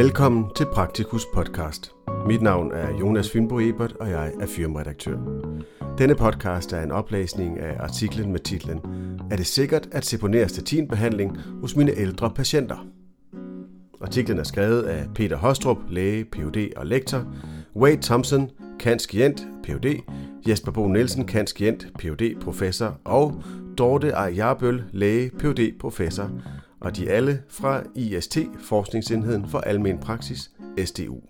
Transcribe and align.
Velkommen 0.00 0.44
til 0.56 0.66
Praktikus 0.72 1.26
podcast. 1.34 1.92
Mit 2.26 2.42
navn 2.42 2.72
er 2.72 2.98
Jonas 3.00 3.30
Fynbo 3.30 3.60
Ebert, 3.60 3.92
og 3.92 4.10
jeg 4.10 4.32
er 4.40 4.46
firmaredaktør. 4.46 5.16
Denne 5.98 6.14
podcast 6.14 6.72
er 6.72 6.82
en 6.82 6.90
oplæsning 6.90 7.58
af 7.58 7.76
artiklen 7.80 8.32
med 8.32 8.40
titlen 8.40 8.80
Er 9.30 9.36
det 9.36 9.46
sikkert 9.46 9.88
at 9.92 10.04
seponere 10.04 10.48
statinbehandling 10.48 11.38
hos 11.60 11.76
mine 11.76 11.92
ældre 11.92 12.30
patienter? 12.30 12.86
Artiklen 14.00 14.38
er 14.38 14.42
skrevet 14.42 14.82
af 14.82 15.06
Peter 15.14 15.36
Hostrup, 15.36 15.78
læge, 15.88 16.24
Ph.D. 16.24 16.72
og 16.76 16.86
lektor, 16.86 17.24
Wade 17.76 18.02
Thompson, 18.02 18.50
kanskient, 18.78 19.46
Ph.D., 19.62 20.02
Jesper 20.48 20.72
Bo 20.72 20.88
Nielsen, 20.88 21.26
kanskient, 21.26 21.86
Ph.D. 21.98 22.40
professor 22.40 23.00
og 23.04 23.42
Dorte 23.78 24.08
Ejarbøl, 24.08 24.82
læge, 24.92 25.30
Ph.D. 25.30 25.78
professor 25.80 26.30
og 26.80 26.96
de 26.96 27.10
alle 27.10 27.42
fra 27.48 27.82
IST, 27.94 28.38
Forskningsenheden 28.60 29.48
for 29.48 29.58
Almen 29.58 29.98
Praksis, 29.98 30.50
SDU. 30.84 31.20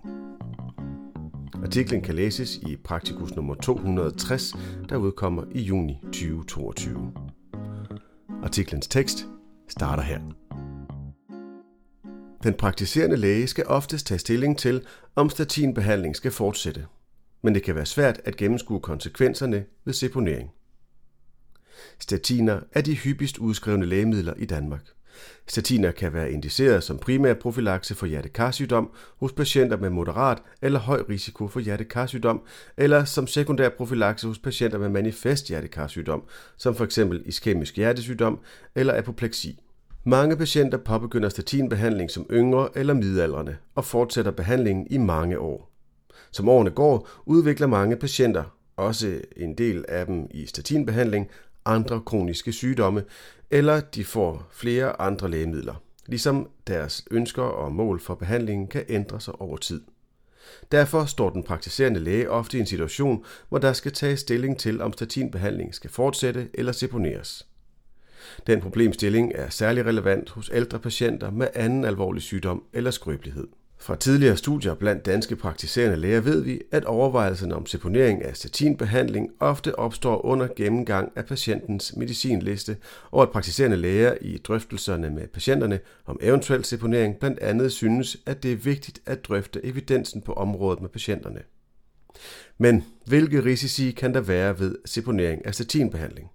Artiklen 1.63 2.03
kan 2.03 2.15
læses 2.15 2.57
i 2.57 2.77
Praktikus 2.77 3.35
nummer 3.37 3.55
260, 3.55 4.55
der 4.89 4.97
udkommer 4.97 5.45
i 5.51 5.61
juni 5.61 6.01
2022. 6.03 7.13
Artiklens 8.43 8.89
tekst 8.89 9.27
starter 9.69 10.03
her. 10.03 10.21
Den 12.43 12.55
praktiserende 12.55 13.17
læge 13.17 13.47
skal 13.47 13.67
oftest 13.67 14.07
tage 14.07 14.19
stilling 14.19 14.59
til, 14.59 14.83
om 15.17 15.31
statinbehandling 15.31 16.17
skal 16.17 16.31
fortsætte, 16.31 16.87
men 17.43 17.55
det 17.55 17.63
kan 17.63 17.75
være 17.75 17.87
svært 17.87 18.21
at 18.25 18.37
gennemskue 18.37 18.81
konsekvenserne 18.81 19.65
ved 19.85 19.95
seponering. 19.95 20.51
Statiner 21.99 22.61
er 22.73 22.81
de 22.81 22.95
hyppigst 22.95 23.39
udskrevne 23.39 23.87
lægemidler 23.87 24.35
i 24.37 24.45
Danmark– 24.45 24.83
Statiner 25.47 25.91
kan 25.91 26.13
være 26.13 26.33
indiceret 26.33 26.85
som 26.85 26.99
primær 26.99 27.35
profilakse 27.35 27.95
for 27.95 28.07
hjertekarsygdom 28.07 28.91
hos 29.17 29.33
patienter 29.33 29.77
med 29.77 29.91
moderat 29.91 30.39
eller 30.63 30.79
høj 30.79 31.03
risiko 31.09 31.49
for 31.49 31.61
hjertekarsygdom, 31.61 32.43
eller 32.77 33.05
som 33.05 33.27
sekundær 33.27 33.69
profilakse 33.69 34.27
hos 34.27 34.39
patienter 34.39 34.79
med 34.79 34.89
manifest 34.89 35.49
hjertekarsygdom, 35.49 36.23
som 36.57 36.75
f.eks. 36.75 36.99
iskemisk 37.25 37.77
hjertesygdom 37.77 38.39
eller 38.75 38.99
apopleksi. 38.99 39.61
Mange 40.05 40.37
patienter 40.37 40.79
påbegynder 40.79 41.29
statinbehandling 41.29 42.11
som 42.11 42.27
yngre 42.31 42.69
eller 42.75 42.95
midaldrende 42.95 43.57
og 43.75 43.85
fortsætter 43.85 44.31
behandlingen 44.31 44.87
i 44.91 44.99
mange 44.99 45.39
år. 45.39 45.71
Som 46.31 46.49
årene 46.49 46.71
går, 46.71 47.09
udvikler 47.27 47.67
mange 47.67 47.97
patienter, 47.97 48.45
også 48.77 49.21
en 49.37 49.55
del 49.55 49.85
af 49.89 50.07
dem 50.07 50.27
i 50.31 50.47
statinbehandling, 50.47 51.29
andre 51.65 52.01
kroniske 52.01 52.53
sygdomme, 52.53 53.05
eller 53.51 53.81
de 53.81 54.05
får 54.05 54.49
flere 54.53 55.01
andre 55.01 55.31
lægemidler, 55.31 55.83
ligesom 56.07 56.51
deres 56.67 57.05
ønsker 57.11 57.43
og 57.43 57.73
mål 57.73 58.01
for 58.01 58.15
behandlingen 58.15 58.69
kan 58.69 58.85
ændre 58.89 59.21
sig 59.21 59.41
over 59.41 59.57
tid. 59.57 59.81
Derfor 60.73 61.05
står 61.05 61.31
den 61.31 61.43
praktiserende 61.43 62.01
læge 62.01 62.31
ofte 62.31 62.57
i 62.57 62.61
en 62.61 62.67
situation, 62.67 63.25
hvor 63.49 63.59
der 63.59 63.73
skal 63.73 63.93
tages 63.93 64.21
stilling 64.21 64.59
til, 64.59 64.81
om 64.81 64.93
statinbehandling 64.93 65.75
skal 65.75 65.91
fortsætte 65.91 66.49
eller 66.55 66.73
seponeres. 66.73 67.47
Den 68.47 68.61
problemstilling 68.61 69.33
er 69.35 69.49
særlig 69.49 69.87
relevant 69.87 70.31
hos 70.31 70.51
ældre 70.55 70.79
patienter 70.79 71.31
med 71.31 71.49
anden 71.55 71.85
alvorlig 71.85 72.23
sygdom 72.23 72.65
eller 72.73 72.91
skrøbelighed. 72.91 73.49
Fra 73.83 73.97
tidligere 73.97 74.37
studier 74.37 74.75
blandt 74.75 75.07
danske 75.07 75.37
praktiserende 75.37 75.97
læger 75.97 76.21
ved 76.21 76.41
vi, 76.41 76.61
at 76.73 76.85
overvejelserne 76.85 77.55
om 77.55 77.67
seponering 77.67 78.25
af 78.25 78.37
statinbehandling 78.37 79.31
ofte 79.41 79.79
opstår 79.79 80.25
under 80.25 80.49
gennemgang 80.57 81.13
af 81.17 81.27
patientens 81.27 81.97
medicinliste, 81.97 82.77
og 83.11 83.23
at 83.23 83.31
praktiserende 83.31 83.77
læger 83.77 84.15
i 84.21 84.39
drøftelserne 84.39 85.11
med 85.11 85.27
patienterne 85.27 85.81
om 86.07 86.19
eventuel 86.23 86.65
seponering 86.65 87.17
blandt 87.17 87.39
andet 87.39 87.73
synes, 87.73 88.17
at 88.27 88.43
det 88.43 88.53
er 88.53 88.57
vigtigt 88.57 89.01
at 89.07 89.25
drøfte 89.25 89.65
evidensen 89.65 90.23
på 90.23 90.33
området 90.33 90.81
med 90.81 90.89
patienterne. 90.89 91.41
Men 92.59 92.85
hvilke 93.07 93.45
risici 93.45 93.91
kan 93.91 94.15
der 94.15 94.21
være 94.21 94.59
ved 94.59 94.77
seponering 94.85 95.47
af 95.47 95.55
statinbehandling? 95.55 96.31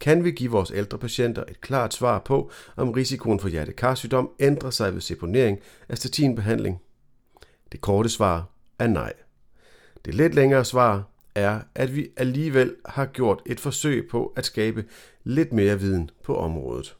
Kan 0.00 0.24
vi 0.24 0.30
give 0.30 0.50
vores 0.50 0.72
ældre 0.74 0.98
patienter 0.98 1.44
et 1.48 1.60
klart 1.60 1.94
svar 1.94 2.18
på, 2.18 2.50
om 2.76 2.90
risikoen 2.90 3.40
for 3.40 3.48
hjertekarsygdom 3.48 4.30
ændrer 4.40 4.70
sig 4.70 4.94
ved 4.94 5.00
seponering 5.00 5.58
af 5.88 5.98
statinbehandling? 5.98 6.80
Det 7.72 7.80
korte 7.80 8.08
svar 8.08 8.48
er 8.78 8.86
nej. 8.86 9.12
Det 10.04 10.14
lidt 10.14 10.34
længere 10.34 10.64
svar 10.64 11.04
er, 11.34 11.60
at 11.74 11.96
vi 11.96 12.08
alligevel 12.16 12.74
har 12.86 13.06
gjort 13.06 13.42
et 13.46 13.60
forsøg 13.60 14.08
på 14.10 14.32
at 14.36 14.46
skabe 14.46 14.84
lidt 15.24 15.52
mere 15.52 15.80
viden 15.80 16.10
på 16.22 16.36
området. 16.36 16.96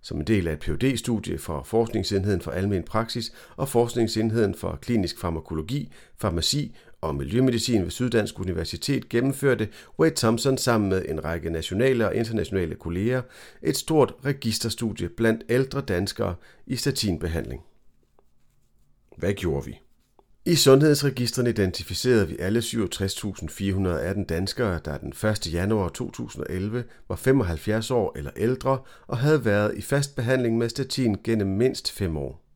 Som 0.00 0.18
en 0.18 0.26
del 0.26 0.48
af 0.48 0.52
et 0.52 0.60
phd 0.60 0.96
studie 0.96 1.38
fra 1.38 1.62
Forskningsenheden 1.62 2.40
for 2.40 2.50
Almen 2.50 2.82
Praksis 2.82 3.32
og 3.56 3.68
Forskningsenheden 3.68 4.54
for 4.54 4.78
Klinisk 4.82 5.20
Farmakologi, 5.20 5.92
Farmaci 6.16 6.76
og 7.00 7.14
Miljømedicin 7.14 7.82
ved 7.82 7.90
Syddansk 7.90 8.40
Universitet 8.40 9.08
gennemførte 9.08 9.68
Wade 9.98 10.14
Thompson 10.14 10.58
sammen 10.58 10.90
med 10.90 11.04
en 11.08 11.24
række 11.24 11.50
nationale 11.50 12.06
og 12.06 12.14
internationale 12.14 12.74
kolleger 12.74 13.22
et 13.62 13.76
stort 13.76 14.14
registerstudie 14.24 15.08
blandt 15.08 15.44
ældre 15.48 15.80
danskere 15.80 16.34
i 16.66 16.76
statinbehandling. 16.76 17.62
Hvad 19.16 19.32
gjorde 19.32 19.66
vi? 19.66 19.78
I 20.44 20.54
sundhedsregisterne 20.54 21.50
identificerede 21.50 22.28
vi 22.28 22.36
alle 22.38 22.60
67.418 22.60 24.24
danskere, 24.24 24.80
der 24.84 24.98
den 24.98 25.28
1. 25.30 25.52
januar 25.52 25.88
2011 25.88 26.84
var 27.08 27.16
75 27.16 27.90
år 27.90 28.12
eller 28.16 28.30
ældre 28.36 28.78
og 29.06 29.18
havde 29.18 29.44
været 29.44 29.76
i 29.76 29.82
fast 29.82 30.16
behandling 30.16 30.58
med 30.58 30.68
statin 30.68 31.16
gennem 31.24 31.48
mindst 31.48 31.92
5 31.92 32.16
år. 32.16 32.47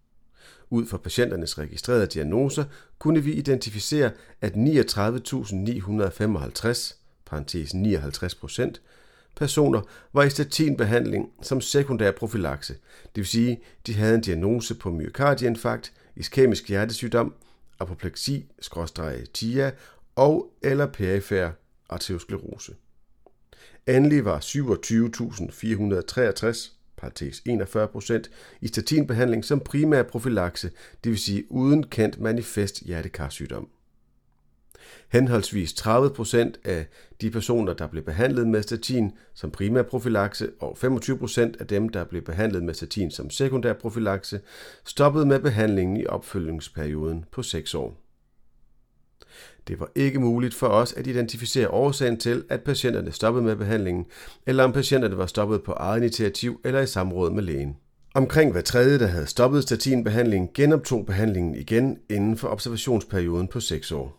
Ud 0.73 0.87
fra 0.87 0.99
patienternes 0.99 1.59
registrerede 1.59 2.07
diagnoser 2.07 2.65
kunne 2.99 3.23
vi 3.23 3.33
identificere, 3.33 4.11
at 4.41 4.53
39.955 4.53 6.95
parentes 7.27 7.75
59 7.75 8.35
procent, 8.35 8.83
personer 9.37 9.83
var 10.13 10.23
i 10.23 10.31
statinbehandling 10.31 11.31
som 11.43 11.61
sekundær 11.61 12.11
profilakse, 12.11 12.75
det 13.05 13.17
vil 13.17 13.27
sige, 13.27 13.61
de 13.87 13.95
havde 13.95 14.15
en 14.15 14.21
diagnose 14.21 14.75
på 14.75 14.91
myokardieinfarkt, 14.91 15.93
iskemisk 16.17 16.69
hjertesygdom, 16.69 17.35
apopleksi, 17.81 18.47
TIA 19.35 19.71
og 20.17 20.53
eller 20.63 20.87
perifær 20.87 21.51
arteriosklerose. 21.89 22.75
Endelig 23.87 24.25
var 24.25 24.39
27.463 24.39 26.82
parentes 27.03 27.43
41 27.47 27.89
procent, 27.89 28.31
i 28.61 28.69
statinbehandling 28.69 29.45
som 29.45 29.61
primær 29.61 30.03
profilakse, 30.03 30.71
det 31.05 31.11
vil 31.11 31.19
sige 31.19 31.45
uden 31.53 31.83
kendt 31.83 32.21
manifest 32.21 32.81
hjertekarsygdom. 32.81 33.69
Henholdsvis 35.09 35.73
30 35.73 36.11
procent 36.11 36.59
af 36.65 36.87
de 37.21 37.31
personer, 37.31 37.73
der 37.73 37.87
blev 37.87 38.03
behandlet 38.03 38.47
med 38.47 38.63
statin 38.63 39.13
som 39.35 39.51
primær 39.51 39.83
profilakse, 39.83 40.51
og 40.61 40.79
25 40.79 41.19
procent 41.19 41.57
af 41.61 41.67
dem, 41.67 41.89
der 41.89 42.05
blev 42.05 42.23
behandlet 42.23 42.63
med 42.63 42.75
statin 42.75 43.11
som 43.11 43.31
sekundær 43.31 43.73
profilakse, 43.73 44.41
stoppede 44.85 45.27
med 45.27 45.41
behandlingen 45.41 45.97
i 45.97 46.07
opfølgningsperioden 46.07 47.25
på 47.31 47.43
6 47.43 47.75
år. 47.75 48.02
Det 49.69 49.81
var 49.81 49.91
ikke 49.95 50.21
muligt 50.21 50.55
for 50.55 50.67
os 50.67 50.93
at 50.93 51.07
identificere 51.07 51.69
årsagen 51.69 52.17
til, 52.17 52.45
at 52.49 52.61
patienterne 52.61 53.13
stoppede 53.13 53.45
med 53.45 53.57
behandlingen, 53.57 54.07
eller 54.47 54.65
om 54.65 54.73
patienterne 54.73 55.19
var 55.19 55.27
stoppet 55.27 55.63
på 55.63 55.73
eget 55.73 56.01
initiativ 56.01 56.61
eller 56.65 56.81
i 56.81 56.87
samråd 56.87 57.31
med 57.31 57.43
lægen. 57.43 57.77
Omkring 58.15 58.53
hver 58.53 58.61
tredje, 58.61 58.99
der 58.99 59.07
havde 59.07 59.27
stoppet 59.27 59.63
statinbehandlingen, 59.63 60.51
genoptog 60.55 61.07
behandlingen 61.07 61.55
igen 61.55 61.99
inden 62.11 62.37
for 62.37 62.49
observationsperioden 62.49 63.49
på 63.49 63.61
6 63.61 63.93
år. 63.93 64.19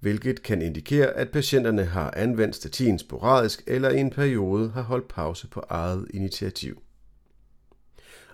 Hvilket 0.00 0.42
kan 0.42 0.62
indikere, 0.62 1.06
at 1.06 1.30
patienterne 1.30 1.84
har 1.84 2.14
anvendt 2.16 2.56
statin 2.56 2.98
sporadisk 2.98 3.62
eller 3.66 3.90
i 3.90 3.98
en 3.98 4.10
periode 4.10 4.70
har 4.70 4.82
holdt 4.82 5.08
pause 5.08 5.48
på 5.48 5.62
eget 5.68 6.06
initiativ. 6.14 6.82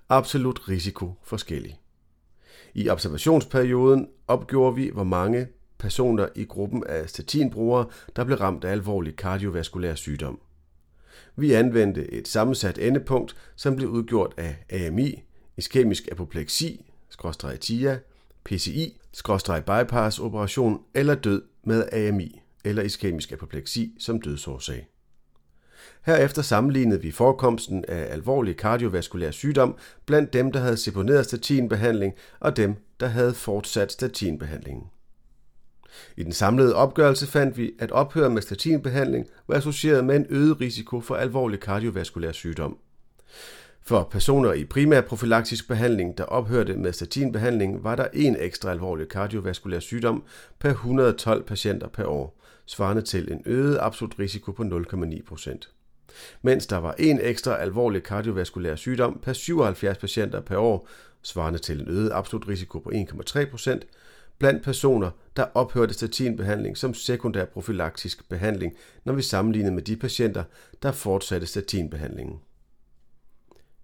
Absolut 0.08 0.68
risiko 0.68 1.14
forskellig. 1.22 1.81
I 2.74 2.88
observationsperioden 2.88 4.08
opgjorde 4.28 4.76
vi, 4.76 4.90
hvor 4.92 5.04
mange 5.04 5.46
personer 5.78 6.28
i 6.34 6.44
gruppen 6.44 6.84
af 6.86 7.08
statinbrugere, 7.08 7.86
der 8.16 8.24
blev 8.24 8.38
ramt 8.38 8.64
af 8.64 8.72
alvorlig 8.72 9.16
kardiovaskulær 9.16 9.94
sygdom. 9.94 10.40
Vi 11.36 11.52
anvendte 11.52 12.12
et 12.12 12.28
sammensat 12.28 12.78
endepunkt, 12.78 13.36
som 13.56 13.76
blev 13.76 13.88
udgjort 13.88 14.34
af 14.36 14.56
AMI, 14.70 15.22
iskemisk 15.56 16.08
apopleksi, 16.12 16.84
TIA, 17.60 17.98
PCI, 18.44 18.98
bypass 19.66 20.18
operation 20.18 20.80
eller 20.94 21.14
død 21.14 21.42
med 21.64 21.88
AMI 21.92 22.40
eller 22.64 22.82
iskemisk 22.82 23.32
apopleksi 23.32 23.94
som 23.98 24.20
dødsårsag. 24.20 24.91
Herefter 26.02 26.42
sammenlignede 26.42 27.02
vi 27.02 27.10
forekomsten 27.10 27.84
af 27.88 28.12
alvorlig 28.12 28.56
kardiovaskulær 28.56 29.30
sygdom 29.30 29.76
blandt 30.06 30.32
dem, 30.32 30.52
der 30.52 30.60
havde 30.60 30.76
seponeret 30.76 31.24
statinbehandling 31.24 32.14
og 32.40 32.56
dem, 32.56 32.74
der 33.00 33.06
havde 33.06 33.34
fortsat 33.34 33.92
statinbehandlingen. 33.92 34.84
I 36.16 36.22
den 36.22 36.32
samlede 36.32 36.74
opgørelse 36.74 37.26
fandt 37.26 37.56
vi, 37.56 37.72
at 37.78 37.92
ophør 37.92 38.28
med 38.28 38.42
statinbehandling 38.42 39.26
var 39.48 39.54
associeret 39.54 40.04
med 40.04 40.16
en 40.16 40.26
øget 40.30 40.60
risiko 40.60 41.00
for 41.00 41.14
alvorlig 41.14 41.60
kardiovaskulær 41.60 42.32
sygdom. 42.32 42.78
For 43.84 44.08
personer 44.10 44.52
i 44.52 44.64
primær 44.64 45.00
profylaktisk 45.00 45.68
behandling, 45.68 46.18
der 46.18 46.24
ophørte 46.24 46.76
med 46.76 46.92
statinbehandling, 46.92 47.84
var 47.84 47.96
der 47.96 48.06
en 48.12 48.36
ekstra 48.38 48.70
alvorlig 48.70 49.08
kardiovaskulær 49.08 49.78
sygdom 49.78 50.24
per 50.58 50.70
112 50.70 51.44
patienter 51.44 51.88
per 51.88 52.04
år, 52.04 52.40
svarende 52.66 53.02
til 53.02 53.32
en 53.32 53.42
øget 53.46 53.78
absolut 53.80 54.18
risiko 54.18 54.52
på 54.52 54.62
0,9 54.62 55.24
procent. 55.26 55.71
Mens 56.42 56.66
der 56.66 56.76
var 56.76 56.94
en 56.98 57.20
ekstra 57.22 57.60
alvorlig 57.60 58.02
kardiovaskulær 58.02 58.74
sygdom 58.74 59.20
per 59.22 59.32
77 59.32 59.98
patienter 59.98 60.40
per 60.40 60.56
år, 60.56 60.88
svarende 61.22 61.58
til 61.58 61.80
en 61.80 61.88
øget 61.88 62.12
absolut 62.12 62.48
risiko 62.48 62.78
på 62.78 62.90
1,3 62.90 63.50
procent, 63.50 63.86
blandt 64.38 64.62
personer, 64.62 65.10
der 65.36 65.44
ophørte 65.54 65.94
statinbehandling 65.94 66.76
som 66.76 66.94
sekundær 66.94 67.44
profylaktisk 67.44 68.28
behandling, 68.28 68.76
når 69.04 69.12
vi 69.12 69.22
sammenlignede 69.22 69.74
med 69.74 69.82
de 69.82 69.96
patienter, 69.96 70.44
der 70.82 70.92
fortsatte 70.92 71.46
statinbehandlingen. 71.46 72.40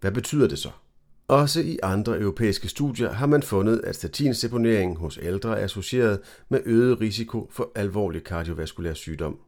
Hvad 0.00 0.12
betyder 0.12 0.48
det 0.48 0.58
så? 0.58 0.70
Også 1.28 1.60
i 1.60 1.78
andre 1.82 2.18
europæiske 2.18 2.68
studier 2.68 3.12
har 3.12 3.26
man 3.26 3.42
fundet, 3.42 3.80
at 3.84 3.96
statinseponering 3.96 4.96
hos 4.96 5.18
ældre 5.22 5.60
er 5.60 5.64
associeret 5.64 6.20
med 6.48 6.60
øget 6.64 7.00
risiko 7.00 7.48
for 7.50 7.72
alvorlig 7.74 8.24
kardiovaskulær 8.24 8.94
sygdom. 8.94 9.38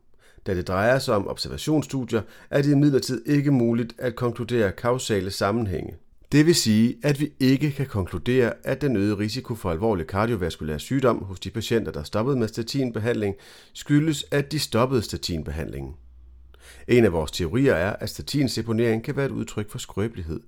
Da 0.46 0.54
det 0.54 0.68
drejer 0.68 0.98
sig 0.98 1.14
om 1.14 1.28
observationsstudier, 1.28 2.22
er 2.50 2.62
det 2.62 2.72
imidlertid 2.72 3.22
ikke 3.26 3.50
muligt 3.50 3.94
at 3.98 4.16
konkludere 4.16 4.72
kausale 4.72 5.30
sammenhænge. 5.30 5.94
Det 6.32 6.46
vil 6.46 6.54
sige, 6.54 6.96
at 7.02 7.20
vi 7.20 7.32
ikke 7.40 7.70
kan 7.70 7.86
konkludere, 7.86 8.52
at 8.64 8.80
den 8.80 8.96
øgede 8.96 9.18
risiko 9.18 9.54
for 9.54 9.70
alvorlig 9.70 10.06
kardiovaskulær 10.06 10.78
sygdom 10.78 11.24
hos 11.24 11.40
de 11.40 11.50
patienter, 11.50 11.92
der 11.92 12.02
stoppede 12.02 12.36
med 12.36 12.48
statinbehandling, 12.48 13.34
skyldes, 13.72 14.24
at 14.30 14.52
de 14.52 14.58
stoppede 14.58 15.02
statinbehandlingen. 15.02 15.94
En 16.90 17.04
af 17.04 17.12
vores 17.12 17.30
teorier 17.30 17.74
er, 17.74 17.96
at 17.96 18.10
statinseponering 18.10 19.04
kan 19.04 19.16
være 19.16 19.26
et 19.26 19.32
udtryk 19.32 19.70
for 19.70 19.78
skrøbelighed, 19.78 20.40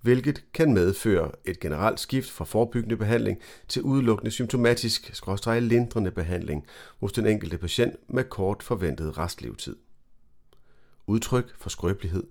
hvilket 0.00 0.44
kan 0.54 0.74
medføre 0.74 1.30
et 1.44 1.60
generelt 1.60 2.00
skift 2.00 2.30
fra 2.30 2.44
forebyggende 2.44 2.96
behandling 2.96 3.38
til 3.68 3.82
udelukkende 3.82 4.30
symptomatisk, 4.30 5.24
lindrende 5.60 6.10
behandling 6.10 6.66
hos 7.00 7.12
den 7.12 7.26
enkelte 7.26 7.58
patient 7.58 7.94
med 8.08 8.24
kort 8.24 8.62
forventet 8.62 9.18
restlevetid. 9.18 9.76
Udtryk 11.06 11.54
for 11.58 11.70
skrøbelighed 11.70 12.22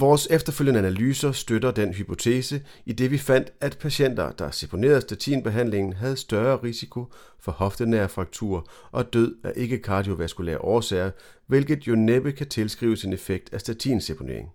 Vores 0.00 0.26
efterfølgende 0.30 0.78
analyser 0.78 1.32
støtter 1.32 1.70
den 1.70 1.94
hypotese, 1.94 2.62
i 2.86 2.92
det 2.92 3.10
vi 3.10 3.18
fandt, 3.18 3.52
at 3.60 3.78
patienter, 3.78 4.32
der 4.32 4.50
seponerede 4.50 5.00
statinbehandlingen, 5.00 5.92
havde 5.92 6.16
større 6.16 6.56
risiko 6.56 7.04
for 7.40 7.52
hoftenære 7.52 8.08
fraktur 8.08 8.68
og 8.92 9.12
død 9.12 9.34
af 9.44 9.52
ikke-kardiovaskulære 9.56 10.60
årsager, 10.60 11.10
hvilket 11.46 11.86
jo 11.86 11.94
næppe 11.94 12.32
kan 12.32 12.48
tilskrives 12.48 13.04
en 13.04 13.12
effekt 13.12 13.54
af 13.54 13.60
statinseponering. 13.60 14.48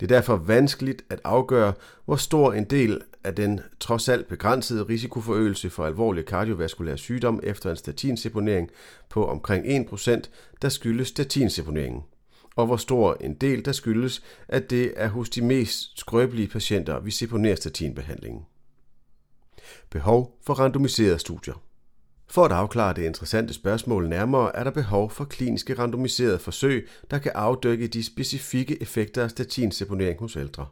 Det 0.00 0.12
er 0.12 0.16
derfor 0.16 0.36
vanskeligt 0.36 1.04
at 1.10 1.20
afgøre, 1.24 1.72
hvor 2.04 2.16
stor 2.16 2.52
en 2.52 2.64
del 2.64 3.00
af 3.24 3.34
den 3.34 3.60
trods 3.80 4.08
alt 4.08 4.28
begrænsede 4.28 4.82
risikoforøgelse 4.82 5.70
for 5.70 5.86
alvorlig 5.86 6.26
kardiovaskulær 6.26 6.96
sygdom 6.96 7.40
efter 7.42 7.70
en 7.70 7.76
statinseponering 7.76 8.70
på 9.10 9.26
omkring 9.26 9.88
1%, 9.88 10.20
der 10.62 10.68
skyldes 10.68 11.08
statinseponeringen 11.08 12.02
og 12.56 12.66
hvor 12.66 12.76
stor 12.76 13.16
en 13.20 13.34
del 13.34 13.64
der 13.64 13.72
skyldes, 13.72 14.22
at 14.48 14.70
det 14.70 14.92
er 14.96 15.08
hos 15.08 15.30
de 15.30 15.42
mest 15.42 15.98
skrøbelige 15.98 16.48
patienter, 16.48 17.00
vi 17.00 17.10
seponerer 17.10 17.56
statinbehandlingen. 17.56 18.42
Behov 19.90 20.38
for 20.46 20.54
randomiserede 20.54 21.18
studier. 21.18 21.62
For 22.26 22.44
at 22.44 22.52
afklare 22.52 22.94
det 22.94 23.02
interessante 23.04 23.54
spørgsmål 23.54 24.08
nærmere, 24.08 24.56
er 24.56 24.64
der 24.64 24.70
behov 24.70 25.10
for 25.10 25.24
kliniske 25.24 25.78
randomiserede 25.78 26.38
forsøg, 26.38 26.88
der 27.10 27.18
kan 27.18 27.32
afdække 27.34 27.86
de 27.86 28.04
specifikke 28.04 28.82
effekter 28.82 29.24
af 29.24 29.30
statinseponering 29.30 30.20
hos 30.20 30.36
ældre. 30.36 30.66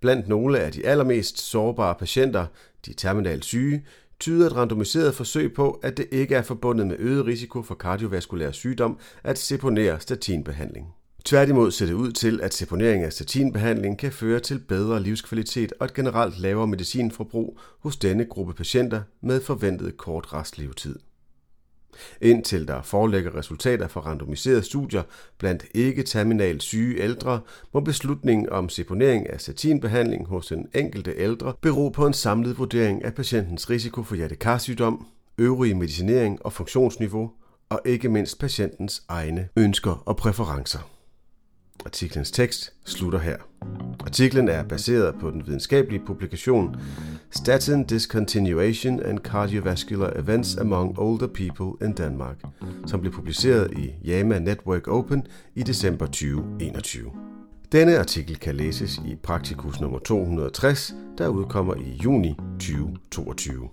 Blandt 0.00 0.28
nogle 0.28 0.60
af 0.60 0.72
de 0.72 0.86
allermest 0.86 1.38
sårbare 1.38 1.94
patienter, 1.94 2.46
de 2.86 2.94
terminalt 2.94 3.44
syge, 3.44 3.84
tyder 4.20 4.46
et 4.46 4.56
randomiseret 4.56 5.14
forsøg 5.14 5.54
på, 5.54 5.80
at 5.82 5.96
det 5.96 6.06
ikke 6.12 6.34
er 6.34 6.42
forbundet 6.42 6.86
med 6.86 6.96
øget 6.98 7.26
risiko 7.26 7.62
for 7.62 7.74
kardiovaskulær 7.74 8.50
sygdom 8.50 8.98
at 9.24 9.38
seponere 9.38 10.00
statinbehandling. 10.00 10.86
Tværtimod 11.24 11.70
ser 11.70 11.86
det 11.86 11.92
ud 11.92 12.12
til, 12.12 12.40
at 12.42 12.54
seponering 12.54 13.04
af 13.04 13.12
statinbehandling 13.12 13.98
kan 13.98 14.12
føre 14.12 14.40
til 14.40 14.58
bedre 14.58 15.02
livskvalitet 15.02 15.72
og 15.80 15.84
et 15.84 15.94
generelt 15.94 16.38
lavere 16.38 16.66
medicinforbrug 16.66 17.58
hos 17.80 17.96
denne 17.96 18.24
gruppe 18.24 18.54
patienter 18.54 19.02
med 19.20 19.40
forventet 19.40 19.96
kort 19.96 20.32
restlevetid. 20.32 20.98
Indtil 22.20 22.68
der 22.68 22.82
forelægger 22.82 23.36
resultater 23.36 23.88
fra 23.88 24.00
randomiserede 24.00 24.62
studier 24.62 25.02
blandt 25.38 25.64
ikke-terminalt 25.74 26.62
syge 26.62 27.02
ældre, 27.02 27.40
må 27.74 27.80
beslutningen 27.80 28.48
om 28.48 28.68
seponering 28.68 29.30
af 29.30 29.40
statinbehandling 29.40 30.26
hos 30.26 30.46
den 30.46 30.68
enkelte 30.74 31.14
ældre 31.16 31.54
bero 31.60 31.88
på 31.88 32.06
en 32.06 32.12
samlet 32.12 32.58
vurdering 32.58 33.04
af 33.04 33.14
patientens 33.14 33.70
risiko 33.70 34.02
for 34.02 34.14
hjertekarsygdom, 34.14 35.06
øvrige 35.38 35.74
medicinering 35.74 36.46
og 36.46 36.52
funktionsniveau, 36.52 37.30
og 37.68 37.80
ikke 37.84 38.08
mindst 38.08 38.38
patientens 38.38 39.02
egne 39.08 39.48
ønsker 39.56 40.02
og 40.06 40.16
præferencer. 40.16 40.95
Artiklens 41.86 42.30
tekst 42.30 42.72
slutter 42.84 43.18
her. 43.18 43.36
Artiklen 44.00 44.48
er 44.48 44.62
baseret 44.62 45.14
på 45.20 45.30
den 45.30 45.46
videnskabelige 45.46 46.02
publikation 46.06 46.76
Statin 47.30 47.84
Discontinuation 47.84 49.00
and 49.00 49.18
Cardiovascular 49.18 50.12
Events 50.18 50.56
Among 50.56 50.98
Older 50.98 51.26
People 51.26 51.86
in 51.86 51.92
Denmark, 51.92 52.36
som 52.86 53.00
blev 53.00 53.12
publiceret 53.12 53.78
i 53.78 53.94
JAMA 54.04 54.38
Network 54.38 54.88
Open 54.88 55.26
i 55.54 55.62
december 55.62 56.06
2021. 56.06 57.10
Denne 57.72 57.98
artikel 57.98 58.36
kan 58.36 58.54
læses 58.54 59.00
i 59.06 59.14
Praktikus 59.14 59.80
nummer 59.80 59.98
260, 59.98 60.94
der 61.18 61.28
udkommer 61.28 61.74
i 61.74 62.00
juni 62.04 62.34
2022. 62.58 63.68